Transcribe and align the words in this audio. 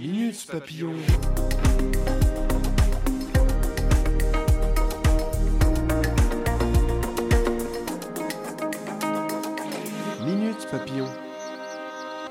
Minute 0.00 0.46
Papillon. 0.50 0.94
Minute 10.24 10.66
Papillon. 10.70 11.04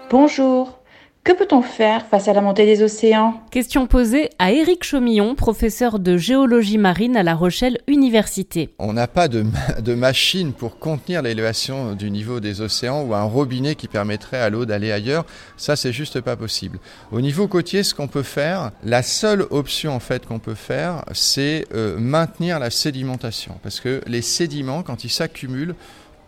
Bonjour. 0.10 0.79
Que 1.26 1.34
peut-on 1.34 1.62
faire 1.62 2.06
face 2.08 2.28
à 2.30 2.34
la 2.34 2.42
montée 2.42 2.66
des 2.66 2.82
océans? 2.82 3.42
Question 3.52 3.86
posée 3.88 4.30
à 4.40 4.52
Éric 4.52 4.84
Chaumillon, 4.84 5.36
professeur 5.36 6.00
de 6.00 6.18
géologie 6.18 6.78
marine 6.78 7.18
à 7.18 7.24
La 7.24 7.36
Rochelle 7.36 7.78
Université. 7.88 8.70
On 8.80 8.94
n'a 8.94 9.06
pas 9.06 9.28
de, 9.28 9.44
ma- 9.44 9.82
de 9.82 9.94
machine 9.96 10.54
pour 10.54 10.80
contenir 10.80 11.22
l'élévation 11.22 11.94
du 11.94 12.10
niveau 12.10 12.40
des 12.40 12.62
océans 12.62 13.04
ou 13.04 13.14
un 13.14 13.24
robinet 13.24 13.76
qui 13.76 13.88
permettrait 13.90 14.40
à 14.40 14.50
l'eau 14.50 14.66
d'aller 14.66 14.92
ailleurs. 14.94 15.26
Ça, 15.58 15.76
c'est 15.76 15.92
juste 15.94 16.22
pas 16.22 16.38
possible. 16.38 16.80
Au 17.12 17.20
niveau 17.22 17.48
côtier, 17.48 17.84
ce 17.84 17.94
qu'on 17.94 18.08
peut 18.08 18.24
faire, 18.24 18.72
la 18.84 19.04
seule 19.04 19.46
option 19.52 19.94
en 19.94 20.00
fait 20.00 20.26
qu'on 20.26 20.40
peut 20.40 20.56
faire, 20.56 21.04
c'est 21.12 21.66
euh, 21.76 21.98
maintenir 22.00 22.60
la 22.60 22.72
sédimentation. 22.72 23.56
Parce 23.62 23.82
que 23.82 24.02
les 24.08 24.22
sédiments, 24.24 24.84
quand 24.84 25.04
ils 25.04 25.12
s'accumulent, 25.12 25.76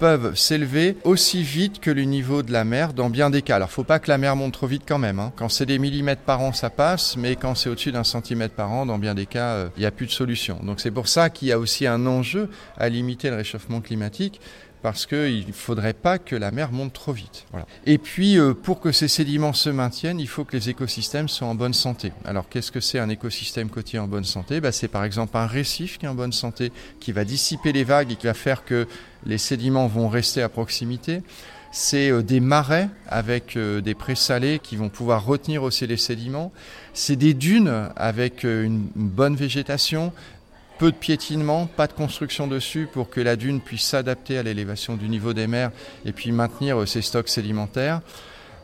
peuvent 0.02 0.34
s'élever 0.36 0.98
aussi 1.04 1.44
vite 1.44 1.80
que 1.80 1.92
le 1.92 2.02
niveau 2.02 2.42
de 2.42 2.52
la 2.52 2.64
mer 2.64 2.94
dans 2.94 3.12
bien 3.12 3.30
des 3.30 3.44
cas. 3.44 3.58
Alors, 3.58 3.70
faut 3.70 3.84
pas 3.84 4.00
que 4.00 4.10
la 4.10 4.18
mer 4.18 4.36
monte 4.36 4.54
trop 4.54 4.66
vite 4.66 4.82
quand 4.88 4.98
même. 4.98 5.20
hein. 5.20 5.32
Quand 5.36 5.48
c'est 5.48 5.68
des 5.68 5.78
millimètres 5.78 6.24
par 6.24 6.42
an, 6.42 6.54
ça 6.54 6.72
passe, 6.72 7.18
mais 7.18 7.36
quand 7.36 7.54
c'est 7.54 7.70
au-dessus 7.70 7.92
d'un 7.92 8.04
centimètre 8.04 8.56
par 8.56 8.72
an, 8.72 8.88
dans 8.88 8.98
bien 8.98 9.14
des 9.14 9.28
cas, 9.28 9.50
euh, 9.50 9.70
il 9.78 9.82
n'y 9.82 9.86
a 9.86 9.92
plus 9.92 10.08
de 10.08 10.12
solution. 10.12 10.60
Donc, 10.64 10.80
c'est 10.80 10.90
pour 10.90 11.08
ça 11.08 11.30
qu'il 11.30 11.50
y 11.50 11.52
a 11.52 11.60
aussi 11.60 11.86
un 11.86 12.08
enjeu 12.08 12.50
à 12.80 12.90
limiter 12.90 13.30
le 13.30 13.36
réchauffement 13.36 13.80
climatique. 13.80 14.42
Parce 14.82 15.06
qu'il 15.06 15.48
ne 15.48 15.54
faudrait 15.54 15.94
pas 15.94 16.18
que 16.18 16.36
la 16.36 16.52
mer 16.52 16.72
monte 16.72 16.94
trop 16.94 17.14
vite. 17.14 17.46
Et 17.86 17.98
puis, 17.98 18.38
euh, 18.38 18.54
pour 18.54 18.80
que 18.80 18.92
ces 18.92 19.08
sédiments 19.08 19.54
se 19.54 19.70
maintiennent, 19.70 20.20
il 20.20 20.28
faut 20.28 20.44
que 20.44 20.58
les 20.58 20.70
écosystèmes 20.70 21.30
soient 21.30 21.48
en 21.48 21.56
bonne 21.56 21.74
santé. 21.74 22.12
Alors, 22.26 22.50
qu'est-ce 22.50 22.72
que 22.72 22.80
c'est 22.80 22.98
un 22.98 23.10
écosystème 23.10 23.70
côtier 23.70 24.00
en 24.00 24.08
bonne 24.08 24.24
santé? 24.24 24.60
Bah, 24.60 24.72
C'est 24.72 24.88
par 24.88 25.04
exemple 25.04 25.38
un 25.38 25.46
récif 25.46 26.00
qui 26.00 26.06
est 26.06 26.10
en 26.10 26.16
bonne 26.16 26.34
santé, 26.34 26.72
qui 27.00 27.12
va 27.12 27.26
dissiper 27.26 27.74
les 27.74 27.84
vagues 27.84 28.12
et 28.12 28.16
qui 28.16 28.26
va 28.26 28.34
faire 28.34 28.66
que 28.66 28.88
les 29.26 29.38
sédiments 29.38 29.88
vont 29.88 30.10
rester 30.10 30.42
à 30.42 30.50
proximité. 30.50 31.22
C'est 31.72 32.10
euh, 32.10 32.24
des 32.24 32.40
marais 32.40 32.90
avec 33.08 33.56
euh, 33.56 33.82
des 33.82 33.94
présalés 33.94 34.60
qui 34.60 34.76
vont 34.76 34.90
pouvoir 34.90 35.26
retenir 35.26 35.62
aussi 35.62 35.86
les 35.86 35.98
sédiments. 35.98 36.52
C'est 36.94 37.16
des 37.16 37.36
dunes 37.36 37.90
avec 37.96 38.44
une 38.44 38.90
bonne 38.96 39.36
végétation, 39.36 40.12
peu 40.82 40.92
de 40.92 40.98
piétinement, 40.98 41.68
pas 41.68 41.86
de 41.86 41.94
construction 41.94 42.48
dessus 42.48 42.90
pour 42.92 43.12
que 43.12 43.22
la 43.22 43.36
dune 43.36 43.62
puisse 43.62 43.84
s'adapter 43.84 44.40
à 44.40 44.42
l'élévation 44.42 44.96
du 44.96 45.10
niveau 45.10 45.32
des 45.32 45.46
mers 45.46 45.70
et 46.06 46.12
puis 46.12 46.32
maintenir 46.32 46.82
euh, 46.82 46.88
ses 46.88 47.04
stocks 47.04 47.30
sédimentaires. 47.30 48.02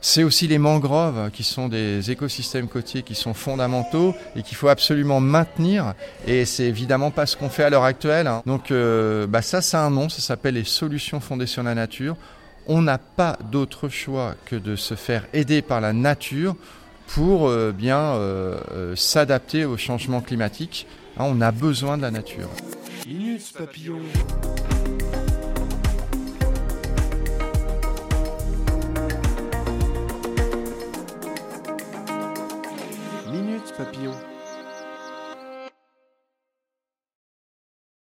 C'est 0.01 0.23
aussi 0.23 0.47
les 0.47 0.57
mangroves 0.57 1.29
qui 1.29 1.43
sont 1.43 1.67
des 1.67 2.09
écosystèmes 2.09 2.69
côtiers 2.69 3.03
qui 3.03 3.13
sont 3.13 3.35
fondamentaux 3.35 4.15
et 4.35 4.41
qu'il 4.41 4.57
faut 4.57 4.67
absolument 4.67 5.19
maintenir. 5.19 5.93
Et 6.25 6.45
c'est 6.45 6.63
évidemment 6.63 7.11
pas 7.11 7.27
ce 7.27 7.37
qu'on 7.37 7.49
fait 7.49 7.65
à 7.65 7.69
l'heure 7.69 7.83
actuelle. 7.83 8.25
hein. 8.25 8.41
Donc 8.47 8.71
euh, 8.71 9.27
bah 9.27 9.43
ça, 9.43 9.59
a 9.59 9.85
un 9.85 9.91
nom, 9.91 10.09
ça 10.09 10.21
s'appelle 10.21 10.55
les 10.55 10.63
solutions 10.63 11.19
fondées 11.19 11.45
sur 11.45 11.61
la 11.61 11.75
nature. 11.75 12.17
On 12.65 12.81
n'a 12.81 12.97
pas 12.97 13.37
d'autre 13.51 13.89
choix 13.89 14.33
que 14.45 14.55
de 14.55 14.75
se 14.75 14.95
faire 14.95 15.27
aider 15.33 15.61
par 15.61 15.81
la 15.81 15.93
nature 15.93 16.55
pour 17.05 17.47
euh, 17.47 17.71
bien 17.71 18.19
s'adapter 18.95 19.65
au 19.65 19.77
changement 19.77 20.21
climatique. 20.21 20.87
Hein, 21.19 21.25
on 21.25 21.41
a 21.41 21.51
besoin 21.51 21.97
de 21.97 22.03
la 22.03 22.11
nature. 22.11 22.49